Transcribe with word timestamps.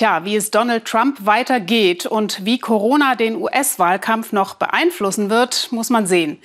Tja, 0.00 0.24
wie 0.24 0.34
es 0.34 0.50
Donald 0.50 0.86
Trump 0.86 1.26
weitergeht 1.26 2.06
und 2.06 2.46
wie 2.46 2.58
Corona 2.58 3.16
den 3.16 3.36
US-Wahlkampf 3.36 4.32
noch 4.32 4.54
beeinflussen 4.54 5.28
wird, 5.28 5.70
muss 5.72 5.90
man 5.90 6.06
sehen. 6.06 6.38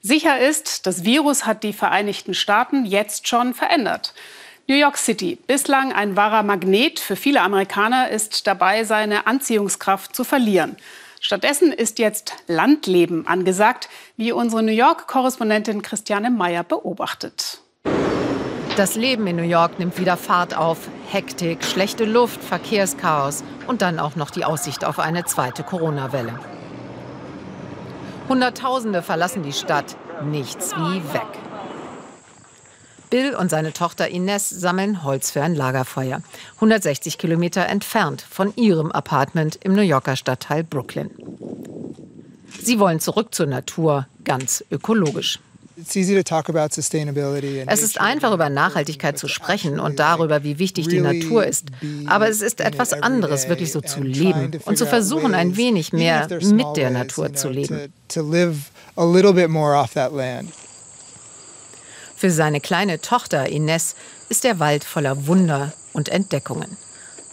Sicher 0.00 0.40
ist, 0.40 0.86
das 0.86 1.04
Virus 1.04 1.44
hat 1.44 1.62
die 1.62 1.74
Vereinigten 1.74 2.32
Staaten 2.32 2.86
jetzt 2.86 3.28
schon 3.28 3.52
verändert. 3.52 4.14
New 4.66 4.76
York 4.76 4.96
City, 4.96 5.36
bislang 5.46 5.92
ein 5.92 6.16
wahrer 6.16 6.42
Magnet 6.42 7.00
für 7.00 7.16
viele 7.16 7.42
Amerikaner, 7.42 8.08
ist 8.08 8.46
dabei, 8.46 8.84
seine 8.84 9.26
Anziehungskraft 9.26 10.16
zu 10.16 10.24
verlieren. 10.24 10.78
Stattdessen 11.20 11.70
ist 11.70 11.98
jetzt 11.98 12.32
Landleben 12.46 13.26
angesagt, 13.26 13.90
wie 14.16 14.32
unsere 14.32 14.62
New 14.62 14.72
York-Korrespondentin 14.72 15.82
Christiane 15.82 16.30
Meyer 16.30 16.64
beobachtet. 16.64 17.60
Das 18.76 18.94
Leben 18.94 19.26
in 19.26 19.36
New 19.36 19.42
York 19.42 19.78
nimmt 19.78 19.98
wieder 19.98 20.16
Fahrt 20.16 20.56
auf. 20.56 20.88
Hektik, 21.10 21.62
schlechte 21.62 22.06
Luft, 22.06 22.42
Verkehrschaos 22.42 23.44
und 23.66 23.82
dann 23.82 23.98
auch 23.98 24.16
noch 24.16 24.30
die 24.30 24.46
Aussicht 24.46 24.86
auf 24.86 24.98
eine 24.98 25.26
zweite 25.26 25.62
Corona-Welle. 25.62 26.38
Hunderttausende 28.30 29.02
verlassen 29.02 29.42
die 29.42 29.52
Stadt. 29.52 29.94
Nichts 30.24 30.74
wie 30.74 31.02
weg. 31.12 31.26
Bill 33.10 33.34
und 33.34 33.50
seine 33.50 33.74
Tochter 33.74 34.08
Ines 34.08 34.48
sammeln 34.48 35.04
Holz 35.04 35.30
für 35.30 35.42
ein 35.42 35.54
Lagerfeuer. 35.54 36.22
160 36.54 37.18
Kilometer 37.18 37.66
entfernt 37.66 38.22
von 38.22 38.56
ihrem 38.56 38.90
Apartment 38.90 39.56
im 39.62 39.74
New 39.74 39.82
Yorker 39.82 40.16
Stadtteil 40.16 40.64
Brooklyn. 40.64 41.10
Sie 42.62 42.78
wollen 42.78 43.00
zurück 43.00 43.34
zur 43.34 43.46
Natur, 43.46 44.06
ganz 44.24 44.64
ökologisch. 44.70 45.40
Es 47.66 47.82
ist 47.82 48.00
einfach 48.00 48.32
über 48.32 48.48
Nachhaltigkeit 48.50 49.18
zu 49.18 49.28
sprechen 49.28 49.80
und 49.80 49.98
darüber, 49.98 50.44
wie 50.44 50.58
wichtig 50.58 50.88
die 50.88 51.00
Natur 51.00 51.46
ist. 51.46 51.66
Aber 52.06 52.28
es 52.28 52.40
ist 52.40 52.60
etwas 52.60 52.92
anderes, 52.92 53.48
wirklich 53.48 53.72
so 53.72 53.80
zu 53.80 54.02
leben 54.02 54.50
und 54.64 54.76
zu 54.78 54.86
versuchen, 54.86 55.34
ein 55.34 55.56
wenig 55.56 55.92
mehr 55.92 56.28
mit 56.42 56.76
der 56.76 56.90
Natur 56.90 57.32
zu 57.34 57.48
leben. 57.48 57.92
Für 62.16 62.30
seine 62.30 62.60
kleine 62.60 63.00
Tochter 63.00 63.48
Ines 63.48 63.96
ist 64.28 64.44
der 64.44 64.60
Wald 64.60 64.84
voller 64.84 65.26
Wunder 65.26 65.72
und 65.92 66.08
Entdeckungen. 66.08 66.76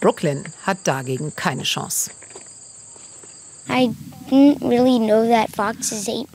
Brooklyn 0.00 0.44
hat 0.64 0.78
dagegen 0.84 1.36
keine 1.36 1.62
Chance. 1.62 2.10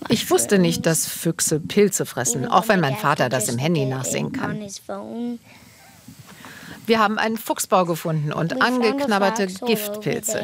Ich 0.09 0.29
wusste 0.29 0.59
nicht, 0.59 0.85
dass 0.85 1.07
Füchse 1.07 1.59
Pilze 1.59 2.05
fressen, 2.05 2.47
auch 2.47 2.67
wenn 2.67 2.79
mein 2.79 2.95
Vater 2.95 3.29
das 3.29 3.49
im 3.49 3.57
Handy 3.57 3.85
nachsehen 3.85 4.31
kann. 4.31 4.59
Wir 6.85 6.99
haben 6.99 7.17
einen 7.17 7.37
Fuchsbau 7.37 7.85
gefunden 7.85 8.31
und 8.31 8.61
angeknabberte 8.61 9.47
Giftpilze. 9.47 10.41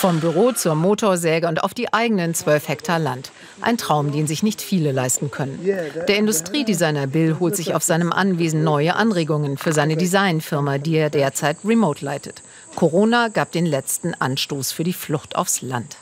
Vom 0.00 0.18
Büro 0.18 0.52
zur 0.52 0.76
Motorsäge 0.76 1.46
und 1.46 1.62
auf 1.62 1.74
die 1.74 1.92
eigenen 1.92 2.32
12 2.32 2.68
Hektar 2.68 2.98
Land. 2.98 3.32
Ein 3.60 3.76
Traum, 3.76 4.12
den 4.12 4.26
sich 4.26 4.42
nicht 4.42 4.62
viele 4.62 4.92
leisten 4.92 5.30
können. 5.30 5.60
Der 5.62 6.16
Industriedesigner 6.16 7.06
Bill 7.06 7.36
holt 7.38 7.54
sich 7.54 7.74
auf 7.74 7.82
seinem 7.82 8.10
Anwesen 8.10 8.64
neue 8.64 8.96
Anregungen 8.96 9.58
für 9.58 9.74
seine 9.74 9.98
Designfirma, 9.98 10.78
die 10.78 10.96
er 10.96 11.10
derzeit 11.10 11.58
remote 11.66 12.02
leitet. 12.02 12.40
Corona 12.76 13.28
gab 13.28 13.52
den 13.52 13.66
letzten 13.66 14.14
Anstoß 14.14 14.72
für 14.72 14.84
die 14.84 14.94
Flucht 14.94 15.36
aufs 15.36 15.60
Land. 15.60 15.98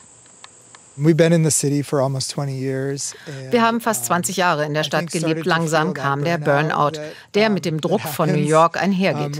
Wir 3.51 3.61
haben 3.61 3.79
fast 3.79 4.05
20 4.05 4.37
Jahre 4.37 4.65
in 4.65 4.73
der 4.73 4.83
Stadt 4.83 5.11
gelebt. 5.11 5.45
Langsam 5.45 5.93
kam 5.93 6.23
der 6.23 6.37
Burnout, 6.37 6.99
der 7.33 7.49
mit 7.49 7.65
dem 7.65 7.79
Druck 7.79 8.01
von 8.01 8.29
New 8.29 8.37
York 8.37 8.81
einhergeht. 8.81 9.39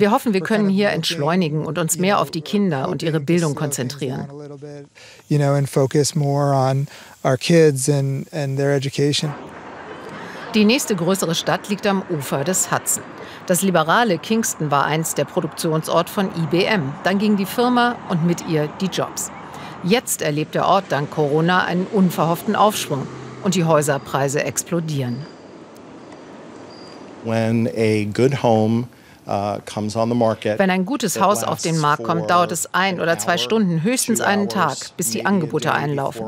Wir 0.00 0.10
hoffen, 0.10 0.32
wir 0.32 0.40
können 0.40 0.68
hier 0.68 0.90
entschleunigen 0.90 1.64
und 1.64 1.78
uns 1.78 1.98
mehr 1.98 2.20
auf 2.20 2.30
die 2.30 2.42
Kinder 2.42 2.88
und 2.88 3.02
ihre 3.02 3.20
Bildung 3.20 3.54
konzentrieren. 3.54 4.28
Die 10.54 10.66
nächste 10.66 10.94
größere 10.94 11.34
Stadt 11.34 11.70
liegt 11.70 11.86
am 11.86 12.02
Ufer 12.10 12.44
des 12.44 12.70
Hudson. 12.70 13.02
Das 13.46 13.62
liberale 13.62 14.18
Kingston 14.18 14.70
war 14.70 14.84
einst 14.84 15.16
der 15.16 15.24
Produktionsort 15.24 16.10
von 16.10 16.28
IBM. 16.28 16.92
Dann 17.04 17.18
ging 17.18 17.36
die 17.36 17.46
Firma 17.46 17.96
und 18.10 18.26
mit 18.26 18.46
ihr 18.48 18.68
die 18.82 18.86
Jobs. 18.86 19.30
Jetzt 19.82 20.20
erlebt 20.20 20.54
der 20.54 20.66
Ort 20.66 20.84
dank 20.90 21.10
Corona 21.10 21.64
einen 21.64 21.86
unverhofften 21.86 22.54
Aufschwung 22.54 23.06
und 23.42 23.54
die 23.54 23.64
Häuserpreise 23.64 24.44
explodieren. 24.44 25.24
When 27.24 27.66
a 27.74 28.04
good 28.04 28.42
home 28.42 28.88
wenn 29.24 30.70
ein 30.70 30.84
gutes 30.84 31.20
Haus 31.20 31.44
auf 31.44 31.62
den 31.62 31.78
Markt 31.78 32.04
kommt, 32.04 32.30
dauert 32.30 32.52
es 32.52 32.74
ein 32.74 33.00
oder 33.00 33.18
zwei 33.18 33.38
Stunden, 33.38 33.82
höchstens 33.82 34.20
einen 34.20 34.48
Tag, 34.48 34.76
bis 34.96 35.10
die 35.10 35.24
Angebote 35.24 35.72
einlaufen. 35.72 36.26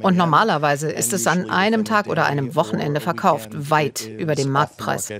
Und 0.00 0.16
normalerweise 0.16 0.90
ist 0.90 1.12
es 1.12 1.26
an 1.26 1.50
einem 1.50 1.84
Tag 1.84 2.08
oder 2.08 2.26
einem 2.26 2.54
Wochenende 2.54 3.00
verkauft, 3.00 3.50
weit 3.52 4.06
über 4.06 4.34
dem 4.34 4.50
Marktpreis. 4.50 5.12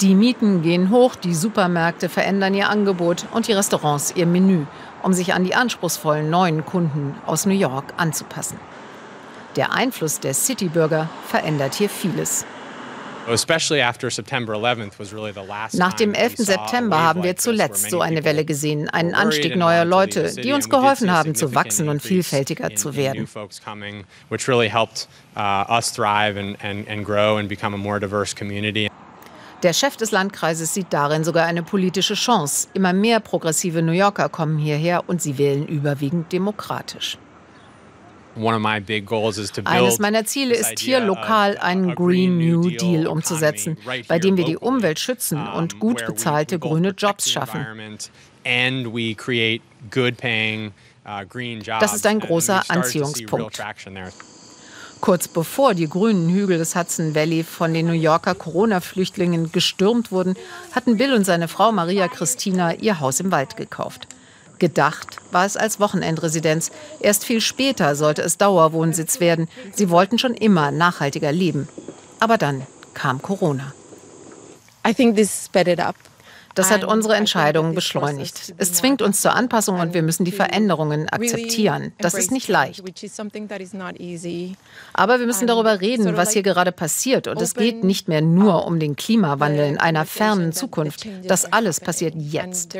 Die 0.00 0.14
Mieten 0.14 0.62
gehen 0.62 0.90
hoch, 0.90 1.14
die 1.14 1.34
Supermärkte 1.34 2.08
verändern 2.08 2.54
ihr 2.54 2.68
Angebot 2.68 3.26
und 3.32 3.46
die 3.46 3.52
Restaurants 3.52 4.12
ihr 4.16 4.26
Menü, 4.26 4.64
um 5.02 5.12
sich 5.12 5.34
an 5.34 5.44
die 5.44 5.54
anspruchsvollen 5.54 6.28
neuen 6.28 6.66
Kunden 6.66 7.14
aus 7.26 7.46
New 7.46 7.54
York 7.54 7.92
anzupassen. 7.98 8.58
Der 9.54 9.72
Einfluss 9.72 10.18
der 10.18 10.34
Citybürger 10.34 11.08
verändert 11.26 11.74
hier 11.74 11.90
vieles. 11.90 12.46
Nach 15.74 15.92
dem 15.92 16.14
11. 16.14 16.36
September 16.38 17.02
haben 17.02 17.22
wir 17.22 17.36
zuletzt 17.36 17.90
so 17.90 18.00
eine 18.00 18.24
Welle 18.24 18.44
gesehen, 18.44 18.88
einen 18.88 19.14
Anstieg 19.14 19.56
neuer 19.56 19.84
Leute, 19.84 20.34
die 20.34 20.52
uns 20.52 20.68
geholfen 20.68 21.10
haben 21.10 21.34
zu 21.34 21.54
wachsen 21.54 21.88
und 21.88 22.02
vielfältiger 22.02 22.74
zu 22.74 22.96
werden. 22.96 23.28
Der 29.62 29.72
Chef 29.72 29.96
des 29.96 30.10
Landkreises 30.10 30.74
sieht 30.74 30.92
darin 30.92 31.22
sogar 31.22 31.46
eine 31.46 31.62
politische 31.62 32.14
Chance. 32.14 32.66
Immer 32.74 32.92
mehr 32.92 33.20
progressive 33.20 33.80
New 33.82 33.92
Yorker 33.92 34.28
kommen 34.28 34.58
hierher 34.58 35.04
und 35.06 35.22
sie 35.22 35.38
wählen 35.38 35.68
überwiegend 35.68 36.32
demokratisch. 36.32 37.18
Eines 39.64 39.98
meiner 39.98 40.24
Ziele 40.24 40.54
ist 40.54 40.78
hier 40.78 41.00
lokal 41.00 41.58
einen 41.58 41.94
Green 41.94 42.38
New 42.38 42.70
Deal 42.70 43.06
umzusetzen, 43.06 43.76
bei 44.08 44.18
dem 44.18 44.36
wir 44.36 44.44
die 44.44 44.56
Umwelt 44.56 44.98
schützen 44.98 45.46
und 45.46 45.78
gut 45.78 46.06
bezahlte 46.06 46.58
grüne 46.58 46.90
Jobs 46.90 47.30
schaffen. 47.30 47.66
Uh, 51.04 51.24
das 51.80 51.94
ist 51.94 52.06
ein 52.06 52.20
großer 52.20 52.62
Anziehungspunkt. 52.68 53.60
Kurz 55.00 55.26
bevor 55.26 55.74
die 55.74 55.88
grünen 55.88 56.28
Hügel 56.30 56.58
des 56.58 56.76
Hudson 56.76 57.16
Valley 57.16 57.42
von 57.42 57.74
den 57.74 57.86
New 57.86 57.92
Yorker 57.92 58.36
Corona-Flüchtlingen 58.36 59.50
gestürmt 59.50 60.12
wurden, 60.12 60.36
hatten 60.70 60.96
Bill 60.96 61.12
und 61.12 61.24
seine 61.24 61.48
Frau 61.48 61.72
Maria 61.72 62.06
Christina 62.06 62.74
ihr 62.74 63.00
Haus 63.00 63.18
im 63.18 63.32
Wald 63.32 63.56
gekauft. 63.56 64.06
Gedacht 64.62 65.16
war 65.32 65.44
es 65.44 65.56
als 65.56 65.80
Wochenendresidenz. 65.80 66.70
Erst 67.00 67.24
viel 67.24 67.40
später 67.40 67.96
sollte 67.96 68.22
es 68.22 68.38
Dauerwohnsitz 68.38 69.18
werden. 69.18 69.48
Sie 69.74 69.90
wollten 69.90 70.20
schon 70.20 70.34
immer 70.34 70.70
nachhaltiger 70.70 71.32
leben. 71.32 71.68
Aber 72.20 72.38
dann 72.38 72.64
kam 72.94 73.20
Corona. 73.20 73.72
I 74.86 74.94
think 74.94 75.16
this 75.16 75.46
sped 75.46 75.66
it 75.66 75.80
up. 75.80 75.96
Das 76.54 76.70
hat 76.70 76.84
unsere 76.84 77.16
Entscheidungen 77.16 77.74
beschleunigt. 77.74 78.54
Es 78.58 78.72
zwingt 78.72 79.02
uns 79.02 79.20
zur 79.20 79.34
Anpassung 79.34 79.80
und 79.80 79.94
wir 79.94 80.02
müssen 80.02 80.24
die 80.24 80.32
Veränderungen 80.32 81.08
akzeptieren. 81.08 81.92
Das 81.98 82.14
ist 82.14 82.30
nicht 82.30 82.48
leicht. 82.48 82.82
Aber 84.92 85.18
wir 85.18 85.26
müssen 85.26 85.46
darüber 85.46 85.80
reden, 85.80 86.16
was 86.16 86.32
hier 86.32 86.42
gerade 86.42 86.72
passiert. 86.72 87.28
Und 87.28 87.40
es 87.40 87.54
geht 87.54 87.84
nicht 87.84 88.08
mehr 88.08 88.20
nur 88.20 88.66
um 88.66 88.78
den 88.78 88.96
Klimawandel 88.96 89.66
in 89.66 89.78
einer 89.78 90.04
fernen 90.04 90.52
Zukunft. 90.52 91.06
Das 91.24 91.52
alles 91.52 91.80
passiert 91.80 92.14
jetzt. 92.16 92.74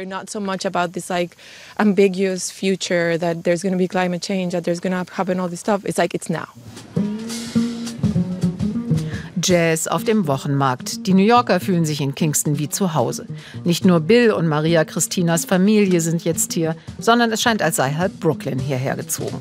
ambiguous 1.79 2.51
future 2.51 3.19
that 3.19 3.45
there's 3.45 3.63
going 3.63 3.73
to 3.73 3.79
be 3.79 3.89
climate 3.89 4.23
change, 4.23 4.53
that 4.53 4.65
there's 4.65 4.81
going 4.81 4.93
to 4.93 5.13
happen 5.13 5.41
all 5.41 5.49
this 5.49 5.61
stuff. 5.61 5.85
It's 5.85 5.99
like 5.99 6.15
it's 6.15 6.31
now. 6.31 6.49
Jazz 9.43 9.87
auf 9.87 10.05
dem 10.05 10.27
Wochenmarkt. 10.27 11.07
Die 11.07 11.15
New 11.15 11.25
Yorker 11.25 11.61
fühlen 11.61 11.85
sich 11.85 12.01
in 12.01 12.15
Kingston 12.15 12.59
wie 12.59 12.69
zu 12.69 12.95
Hause. 12.95 13.27
Nicht 13.65 13.85
nur 13.85 14.01
Bill 14.01 14.33
und 14.33 14.49
Maria 14.49 14.85
Christinas 14.85 15.45
Familie 15.45 16.01
sind 16.01 16.25
jetzt 16.25 16.53
hier, 16.53 16.77
sondern 16.99 17.33
es 17.33 17.43
scheint, 17.43 17.63
als 17.63 17.77
sei 17.77 17.93
halb 17.93 18.21
Brooklyn 18.21 18.59
hierher 18.59 18.97
gezogen. 18.97 19.41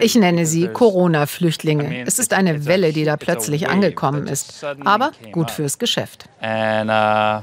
Ich 0.00 0.14
nenne 0.14 0.46
sie 0.46 0.68
Corona-Flüchtlinge. 0.68 2.04
Es 2.06 2.18
ist 2.18 2.32
eine 2.32 2.64
Welle, 2.64 2.92
die 2.92 3.04
da 3.04 3.16
plötzlich 3.16 3.68
angekommen 3.68 4.26
ist, 4.26 4.64
aber 4.84 5.12
gut 5.32 5.50
fürs 5.50 5.78
Geschäft. 5.78 6.26
Uh, 6.42 7.42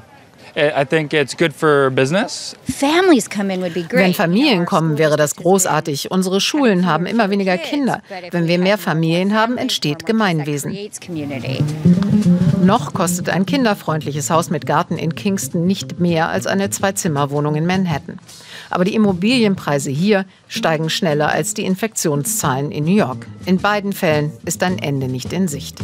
Wenn 3.92 4.13
Familien 4.13 4.65
kommen, 4.65 4.98
wäre 4.98 5.18
das 5.18 5.36
großartig. 5.36 6.12
Unsere 6.12 6.42
Schulen 6.42 6.86
haben 6.86 7.06
immer 7.06 7.30
weniger 7.30 7.57
Kinder. 7.57 8.01
Wenn 8.31 8.48
wir 8.48 8.59
mehr 8.59 8.77
Familien 8.77 9.33
haben, 9.36 9.57
entsteht 9.57 10.06
Gemeinwesen. 10.06 10.77
Noch 12.63 12.94
kostet 12.94 13.30
ein 13.30 13.45
kinderfreundliches 13.45 14.30
Haus 14.30 14.50
mit 14.50 14.65
Garten 14.65 14.98
in 14.98 15.15
Kingston 15.15 15.65
nicht 15.65 16.00
mehr 16.00 16.30
als 16.30 16.48
eine 16.48 16.69
Zwei-Zimmer-Wohnung 16.69 17.56
in 17.56 17.65
Manhattan. 17.65 18.19
Aber 18.69 18.86
die 18.86 18.95
Immobilienpreise 18.95 19.89
hier 19.89 20.25
steigen 20.47 20.89
schneller 20.89 21.30
als 21.30 21.54
die 21.54 21.65
Infektionszahlen 21.65 22.71
in 22.71 22.86
New 22.86 22.95
York. 22.95 23.25
In 23.45 23.57
beiden 23.57 23.94
Fällen 23.94 24.31
ist 24.45 24.63
ein 24.63 24.80
Ende 24.80 25.07
nicht 25.07 25.33
in 25.33 25.47
Sicht. 25.47 25.80